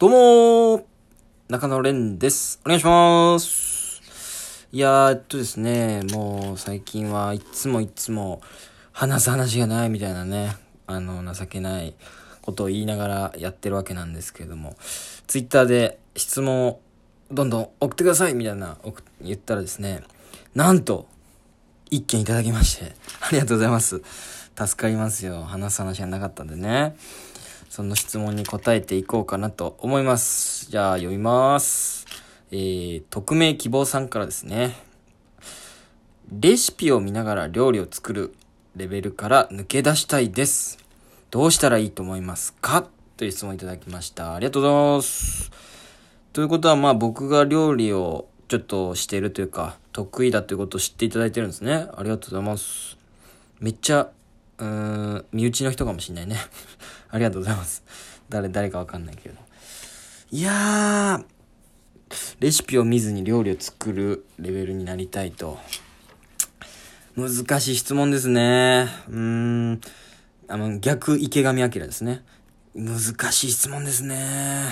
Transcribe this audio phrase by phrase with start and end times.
[0.00, 0.84] どうもー
[1.48, 2.60] 中野蓮です。
[2.64, 4.00] お願いします。
[4.70, 8.40] いやー、えっとですね、もう最近はいつもいつも
[8.92, 10.54] 話す話がないみたいなね、
[10.86, 11.94] あの、情けない
[12.42, 14.76] ことを言いながらやってるわけなんですけれども、
[15.26, 16.80] ツイッターで質問を
[17.32, 18.78] どんどん送ってくださいみたいな
[19.20, 20.04] 言ったらですね、
[20.54, 21.08] なんと、
[21.90, 24.00] 一件いただきまして、ありがとうございます。
[24.54, 25.42] 助かりますよ。
[25.42, 26.94] 話す話がなかったんでね。
[27.68, 30.70] その質問に答えていこうかなと思います。
[30.70, 32.06] じゃあ読みます。
[32.50, 34.74] えー、匿名希望さんからですね。
[36.30, 38.34] レシピを見ながら料理を作る
[38.76, 40.78] レベルから抜け出したいです。
[41.30, 42.86] どうしたらいいと思いますか？
[43.16, 44.34] という質問いただきました。
[44.34, 45.50] ありがとうございます。
[46.32, 51.88] ということは、まあ僕が料理をちょっとしているというか、得意だということを知っていただいてるんですね。
[51.94, 52.96] ありがとうございます。
[53.60, 54.08] めっちゃ、
[54.58, 56.36] うーん、身内の人かもしんないね。
[57.10, 57.82] ありがとうございます。
[58.28, 59.36] 誰、誰かわかんないけど。
[60.30, 61.24] いやー、
[62.40, 65.58] レシピを見ずに料理を作るレベルになりたいと。
[67.16, 68.88] 難しい質問ですね。
[69.08, 69.80] うーん、
[70.48, 72.22] あの、逆池上彰ですね。
[72.74, 72.98] 難
[73.32, 74.62] しい質問ですね。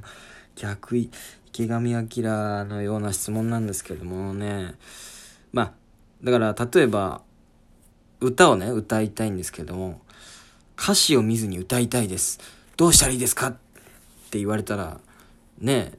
[0.56, 4.74] 逆池上彰のような質問なんですけれどもね。
[5.52, 5.72] まあ、
[6.24, 7.22] だから例えば、
[8.20, 10.00] 歌をね、歌いたいんですけども、
[10.78, 12.40] 歌詞を見ずに歌いたいです。
[12.76, 13.48] どうしたらいいですか？
[13.48, 13.52] っ
[14.30, 14.98] て言われたら、
[15.58, 15.92] ね、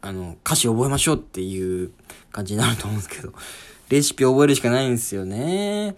[0.00, 1.92] あの、歌詞覚えましょうっていう
[2.32, 3.32] 感じになると思うんですけど、
[3.88, 5.94] レシピ覚えるしかないんですよね。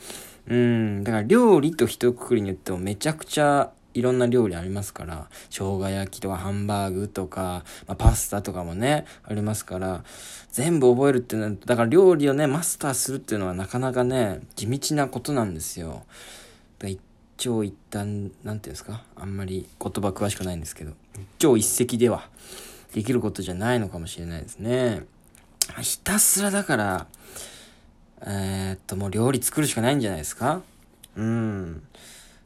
[0.48, 10.04] うん、だから料理と一括りに言ってもめちゃくちゃいろんな料理ありますから、生姜焼きとかハンバーグとか、まあ、パスタとかもね、ありますから、
[10.52, 16.04] 全部覚えるっていうのは、だから料理をね、マスターするっていうのはなかなかね、地道なことなんですよ。
[16.78, 17.00] だ一
[17.38, 19.02] 長一短、なんていうんですか？
[19.16, 22.28] あんまり言葉詳しくないんですけど、一朝一夕では
[22.92, 25.04] できることじゃないのかもしれないですね。
[25.80, 27.06] ひたすらだから、
[28.22, 30.62] えー、っと、もう料理作るしかないんじゃないですか？
[31.16, 31.82] うん。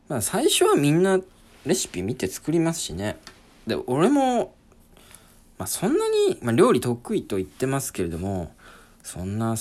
[0.08, 1.18] まあ最初はみんな
[1.64, 3.16] レシピ見て作りますしね。
[3.66, 4.54] で、俺も、
[5.58, 8.54] まあそんなに、まあ料理得意と言ってますけれども、
[9.02, 9.54] そんな、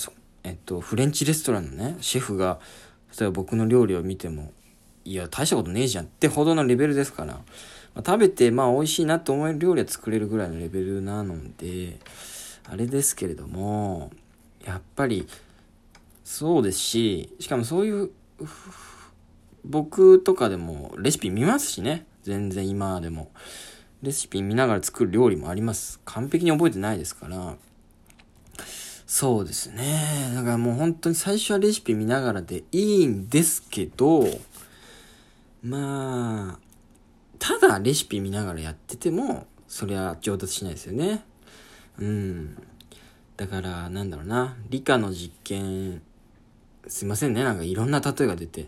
[0.43, 2.59] えっと、フレンチレストランのね、シェフが、
[3.19, 4.51] 例えば僕の料理を見ても、
[5.11, 7.41] いや、大したことねえじゃんってほどのレベルですから、ま
[7.95, 11.99] あ、食べて、まあ美味しいなと思える料理は作れるぐらいのレベルなので、
[12.63, 14.09] あれですけれども、
[14.65, 15.27] やっぱり、
[16.23, 18.11] そうですし、しかもそういう、
[19.65, 22.05] 僕とかでもレシピ見ますしね。
[22.23, 23.31] 全然今でも。
[24.01, 25.99] レシピ見ながら作る料理もあります。
[26.05, 27.57] 完璧に覚えてないですから。
[29.05, 30.31] そうですね。
[30.33, 34.25] だからもう本当に最初はレシピ見ながらでいいんですけど、
[35.63, 36.59] まあ、
[37.39, 41.23] ただレシピ見ながらやってても、そりゃ上達しないですよね。
[41.99, 42.57] うん。
[43.37, 44.57] だから、なんだろうな。
[44.69, 46.01] 理科の実験、
[46.87, 47.43] すいませんね。
[47.43, 48.67] なんかいろんな例えが出て、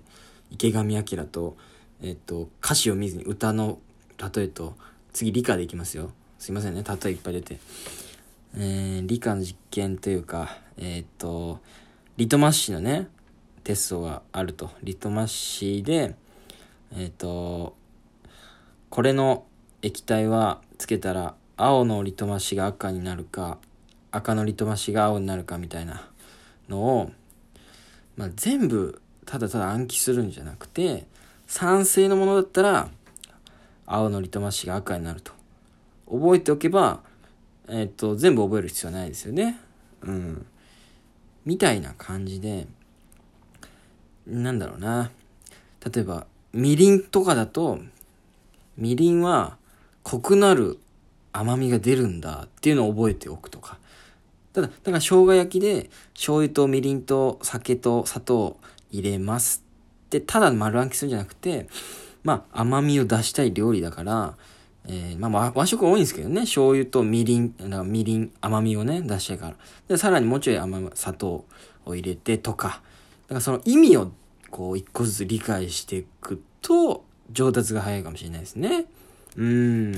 [0.51, 1.57] 池上彰と、
[2.01, 3.79] えっと、歌詞を見ずに歌の
[4.17, 4.75] 例えと、
[5.13, 6.11] 次理科でいきますよ。
[6.37, 6.83] すいませんね。
[6.83, 7.59] 例えいっぱい出て。
[8.55, 11.59] えー、理科の実験というか、えー、っと、
[12.17, 13.07] リトマス紙のね、
[13.63, 14.69] テストがあると。
[14.83, 16.15] リトマス紙で、
[16.95, 17.75] えー、と、
[18.89, 19.45] これの
[19.81, 23.57] 液体はつけたら、青のリトマスが赤になるか、
[24.11, 26.07] 赤のリトマスが青になるかみたいな
[26.69, 27.11] のを、
[28.15, 31.05] まあ、全部ただただ暗記するんじゃなくて
[31.47, 32.89] 酸性のものだったら
[33.85, 35.31] 青のリトマスが赤になると。
[36.09, 37.01] 覚えておけば、
[37.67, 39.59] えっ、と全部覚える必要ないですよね。
[40.01, 40.45] うん。
[41.43, 42.67] みたいな感じで
[44.25, 45.11] なんだろうな。
[45.91, 47.79] 例えばみりんとかだと
[48.77, 49.57] みりんは
[50.03, 50.79] 濃くなる
[51.31, 53.77] 甘みが出るんだっていうのを覚えておくとか。
[54.53, 58.57] ただ、だから生姜焼きで醤油とみりんと酒と砂糖
[58.91, 59.63] 入れます
[60.05, 61.67] って、ただ丸暗記するんじゃなくて、
[62.23, 64.35] まあ甘みを出したい料理だから、
[64.87, 69.55] えー、まあ和食多いんですけどね、醤油とみりん、だみりん、甘みをね、出したいから。
[69.87, 71.45] で、さらにもうちょい甘み、砂糖
[71.85, 72.81] を入れてとか、
[73.23, 74.11] だからその意味を
[74.53, 78.85] こう一個ずつ理解していくと、上達が早いかもしれないですね。
[79.35, 79.95] うん。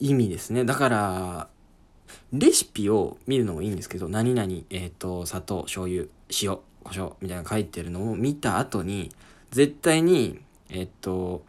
[0.00, 0.64] 意味ですね。
[0.64, 1.48] だから、
[2.32, 6.06] レシピを見るのもいいんですけど、何々、えっ、ー、と、砂糖、醤油、
[6.42, 9.12] 塩、胡椒みたいな書いてるのを見た後に、
[9.52, 11.44] 絶対に、えっ、ー、と、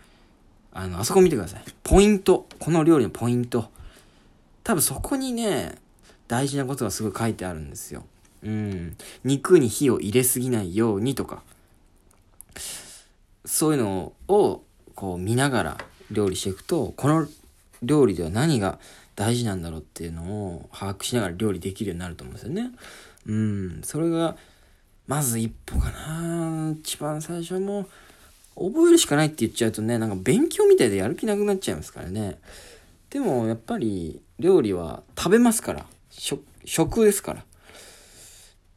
[0.73, 1.63] あの、あそこ見てください。
[1.81, 2.45] ポイント。
[2.59, 3.71] この料理のポイント。
[4.63, 5.79] 多分そこにね、
[6.27, 8.05] 大事なことがすごい書いてあるんですよ。
[8.43, 8.95] うん。
[9.23, 11.41] 肉に火を入れすぎないようにとか。
[13.45, 14.63] そういうのを、
[14.95, 15.77] こう見ながら
[16.11, 17.27] 料理していくと、この
[17.83, 18.79] 料理では何が
[19.15, 22.71] 大事なんだろうっていうのを把握しながら料理できるようになると思うんですよね。
[23.25, 24.37] うん、それが、
[25.07, 26.73] まず一歩かな。
[26.79, 27.87] 一番最初も、
[28.55, 32.39] 覚えるしかないって言っちゃうとね、なんか勉強みたいでやる気なくなっちゃいますからね。
[33.09, 35.85] でも、やっぱり、料理は食べますから。
[36.09, 37.45] 食、食ですから。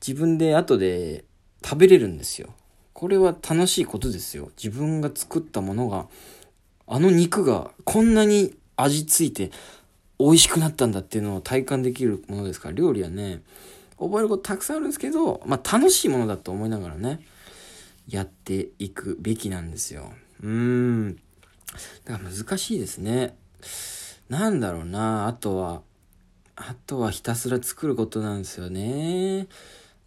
[0.06, 1.24] 自分で後で
[1.64, 2.54] 食べれるんですよ。
[3.00, 4.50] これは楽しいことですよ。
[4.62, 6.06] 自分が作ったものが、
[6.86, 9.50] あの肉がこんなに味ついて
[10.18, 13.40] 美味しくなったんだっていうのを体感できるものですから、料理はね、
[13.98, 17.24] 覚えることたくさんあるんですけど、まあ楽しいものだと思いながらね、
[18.06, 20.12] やっていくべきなんですよ。
[20.42, 21.16] うーん。
[22.04, 23.34] だから難しいですね。
[24.28, 25.80] なんだろうな、あとは、
[26.54, 29.48] あとはひたすら作ることなんですよね。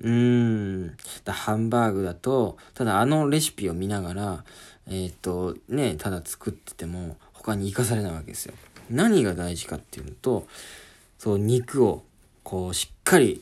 [0.01, 0.97] うーん。
[1.23, 4.43] だハンバーグだと、ただあのレシピを見ながら、
[4.87, 8.53] えっ、ー、と、ね、ただ作ってても他に活かされないわけですよ。
[8.89, 10.47] 何が大事かっていうと、
[11.17, 12.03] そう、肉を、
[12.43, 13.41] こう、しっかり、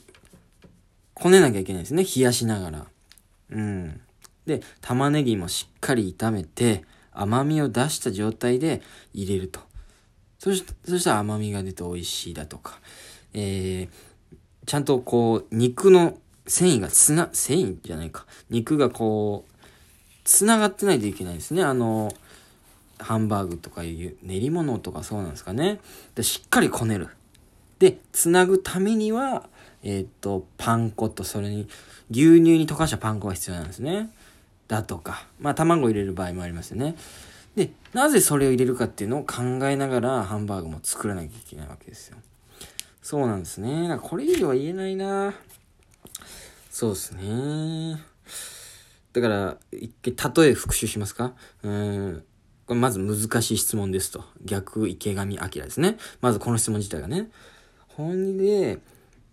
[1.13, 2.03] こねなきゃいけないですね。
[2.03, 2.85] 冷やしながら。
[3.51, 4.01] うん。
[4.45, 8.81] で、玉ねぎもしっかり炒めて、甘みを出した状態で
[9.13, 9.59] 入れると。
[10.39, 12.79] そしそしたら甘みが出て美味しいだとか、
[13.33, 13.89] えー、
[14.65, 16.17] ちゃんとこう、肉の
[16.51, 18.25] 繊維がつな、繊維じゃないか。
[18.49, 19.51] 肉がこう、
[20.25, 21.63] つながってないといけないですね。
[21.63, 22.13] あの、
[22.99, 25.79] ハンバーグとかいう練り物とかそうなんですかね。
[26.13, 27.07] で、しっかりこねる。
[27.79, 29.47] で、つなぐためには、
[29.81, 31.69] えっ、と、パン粉とそれに、
[32.11, 34.09] 牛乳に溶かしたパン粉が必要なんですね。
[34.67, 36.97] だとか、まあ卵入れる場合もありますよね。
[37.55, 42.17] で、なぜそれを入れるかっていうのを考えながらハンバーグも作らなきゃいけないわけですよ。
[43.01, 43.97] そうなんですね。
[44.01, 45.33] これ以上は言えないな
[46.73, 48.01] そうですね。
[49.11, 51.33] だから、一回例え復習しますか？
[51.63, 52.23] うん。
[52.65, 54.23] これまず難しい質問ですと。
[54.45, 55.97] 逆池上彰ですね。
[56.21, 57.29] まずこの質問自体がね。
[57.89, 58.79] 本で、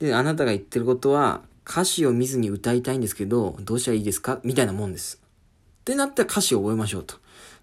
[0.00, 4.40] で、あなたが言ってることは、歌詞を見ずに歌いたいんですけど、どうしたらいいですか？
[4.42, 5.22] みたいなもんです。
[5.22, 7.14] ってなったら歌詞を覚えましょうと。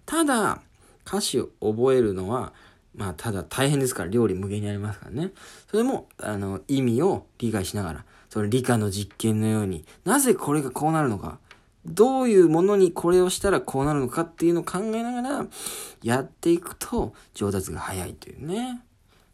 [0.06, 0.62] ただ、
[1.06, 2.54] 歌詞を覚えるのは、
[2.94, 5.32] まあ、ただ大変ですから、料理無限にありますからね。
[5.70, 11.38] それも、あの、意味を理解しながら、その理科の実験のように、なぜこれがこうなるのか、
[11.84, 15.46] どういうものにこれをしたらこうなるのかっていうのを考えながら
[16.02, 18.82] やっていくと上達が早いというね。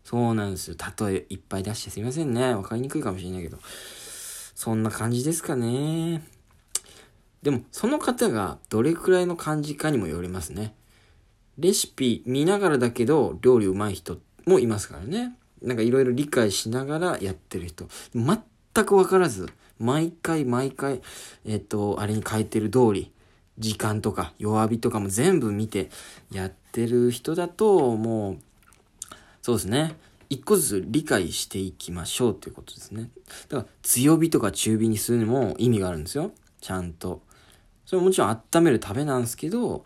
[0.04, 0.76] そうなんですよ。
[1.00, 2.54] 例えいっぱい出してすいませんね。
[2.54, 3.58] わかりにくいかもしれないけど。
[4.54, 6.22] そんな感じですかね。
[7.42, 10.74] でも、その方がどれくらいの感じかにもよりますね。
[11.58, 15.36] レシピ見ながらだけど料理うまい人もいますからね。
[15.62, 17.86] なんかいろいろ理解しながらやってる人。
[18.14, 18.38] 全
[18.74, 21.02] 全くわからず、毎回毎回、
[21.44, 23.12] えっと、あれに書いてる通り、
[23.58, 25.90] 時間とか弱火とかも全部見て
[26.30, 28.38] やってる人だと、もう、
[29.42, 29.96] そうですね。
[30.30, 33.10] 一個ずつ理解していきましょうということですね。
[33.48, 36.32] だから強火とか中火にするにも意味があるんですよ。
[36.62, 37.20] ちゃんと。
[37.84, 39.84] それもちろん温めるためなんですけど、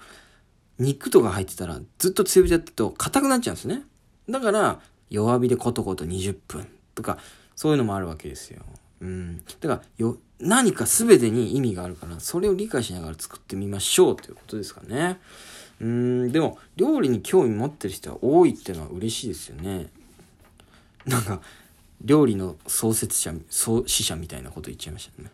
[0.78, 3.82] 肉とか入ってたらずっと強火でやってると硬くなっちゃうんですね。
[4.28, 4.80] だから
[5.10, 7.18] 弱火でコトコト20分とか
[7.56, 8.62] そういうのもあるわけですよ。
[9.00, 9.42] うん。
[9.60, 15.18] だからよ、何か全てに意味があるから、それを理解しながら作ってみましょうということですかね。
[15.80, 19.88] うん、でも、料理に興味持ってる人は多いっていうのは嬉しいですよね。
[21.06, 21.40] なんか、
[22.04, 25.30] 料理の創設者、創始者みたいなこと言っちゃいましたね。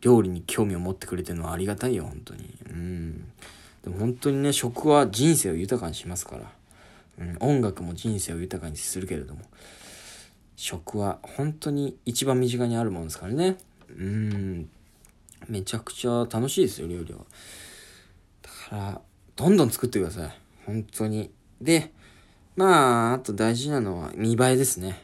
[0.00, 2.54] 料理に興味を持ってくれてるのはありがたいよ、本当に。
[2.70, 3.24] うん。
[3.84, 6.52] でも本当にね、食は人生を豊かにしますから。
[7.18, 9.42] うん、音楽も人生を豊かにするけれども。
[10.62, 13.56] 食は本当に一番身近にあるもんですからね。
[13.88, 14.68] うん。
[15.48, 17.20] めちゃくちゃ楽しいですよ、料理は。
[18.42, 19.00] だから、
[19.36, 20.38] どんどん作ってください。
[20.66, 21.30] 本当に。
[21.62, 21.92] で、
[22.56, 25.02] まあ、あと大事なのは見栄えですね。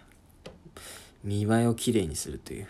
[1.25, 2.69] 見栄えをきれいにするという。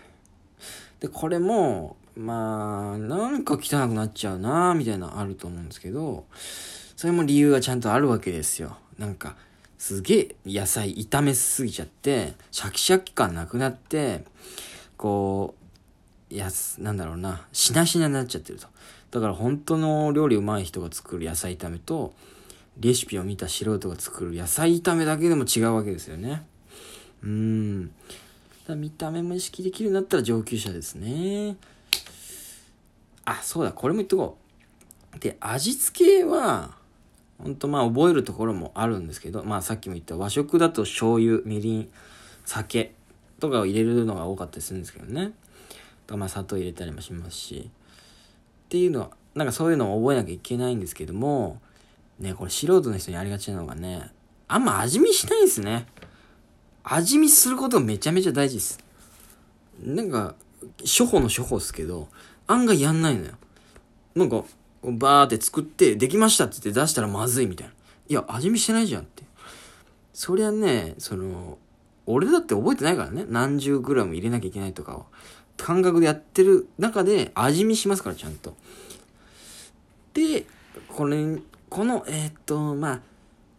[1.00, 6.26] で、これも、まあ、なんか汚くなっちゃうなみたいなのあると思うんですけど、
[6.97, 8.78] それも理由がちゃんとあるわけですよ。
[8.97, 9.37] なんか、
[9.78, 14.25] すげえ野菜炒めすぎちゃって、シャキシャキ感なくなって、
[14.97, 15.54] こ
[16.30, 18.66] う、やす、なんだろうな、しなしなになっちゃってると。
[19.11, 22.14] だから本当の料理うまい人が作る野菜炒めと、
[22.78, 26.47] レシピを見た素人が作る野菜炒めだけでも違うわけですよね。
[27.23, 27.90] うん。
[28.66, 31.56] だ見た目も意識できるようになったら上級者ですね。
[33.25, 34.38] あ、そうだ、これも言っとこ
[35.16, 35.18] う。
[35.18, 36.75] で、味付けは、
[37.38, 41.88] ほんとまあ覚えるところもあるんですけど、まあさっきも言った和食だと醤油、みりん、
[42.45, 42.95] 酒
[43.40, 45.33] とかを入れるのが多かったりするんですけどね。
[46.07, 47.71] とまあ砂糖入れたりもしますし。
[48.66, 51.61] っていうのは、なんかそういうのを覚えなきゃいけないんですけども、
[52.19, 54.11] ね、これ素人の人にありがちなのがね、
[54.49, 55.87] あんま味見しないんですね。
[56.83, 58.78] 味見することめちゃめちゃ大事です。
[59.83, 60.35] なんか、
[60.81, 62.09] 処方の処方っすけど、
[62.47, 63.33] 案外やんないのよ。
[64.14, 64.45] なんか、
[64.93, 67.73] バーって作って、できましたって言って出したらまずいみたいな。
[68.09, 69.25] いや、味見してないじゃんって。
[70.12, 71.59] そりゃね、その、
[72.07, 73.25] 俺だって覚えてないからね。
[73.28, 75.07] 何十グラム入れなきゃいけないとかを。
[75.57, 78.57] 感覚でやってる中で味見しますから、ちゃんと。
[80.14, 80.47] で、
[80.88, 81.38] これ、
[81.69, 83.00] この、えー、っと、まあ、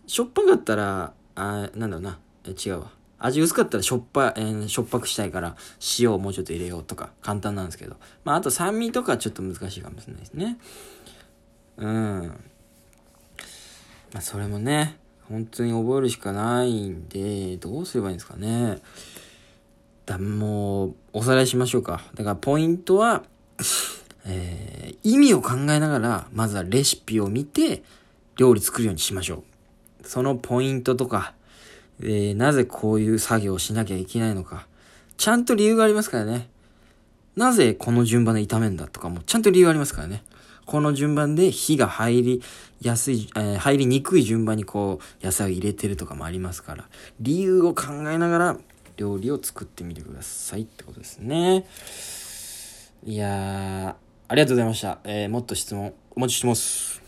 [0.08, 2.20] しょっぱかったら、あなんだろうな。
[2.46, 2.92] 違うわ。
[3.20, 5.56] 味薄かったらしょっぱ、えー、しょっぱくしたいから
[6.00, 7.98] 塩をもうちょっと入れようとか簡単なんですけど。
[8.24, 10.58] まああと酸味とかちょっと難しいかもしれないですね。
[11.78, 12.28] うん。
[14.14, 14.98] まあそれもね、
[15.30, 18.80] 本当に覚えるしかないんで、どうすればいいんですかね。
[20.06, 22.02] だもう、おさらいしましょうか。
[22.16, 23.24] だからポイントは、
[24.26, 27.84] えー、意味を考えながら、まずはレシピを見て、
[28.38, 29.44] 料理作るようにしましょ
[30.04, 30.08] う。
[30.08, 31.34] そのポイントとか、
[32.02, 34.68] えー、なぜこういう作業をしなきゃいけないのか。
[35.18, 36.48] ちゃんと理由がありますからね。
[37.36, 40.24] なぜこの順番で炒めんだとかもちゃんと理由がありますからね。
[40.68, 42.44] この順番で火が入り
[42.82, 46.86] やすい、えー、入りにくい順番にこう野菜を入れてるとかもありますから、
[47.20, 48.58] 理由を考えながら
[48.98, 51.66] 料理を作ってみてくださいってことですね。
[53.06, 53.96] いやー、
[54.28, 55.00] ありがとうございました。
[55.06, 57.07] えー、もっと質問お待ちしてます。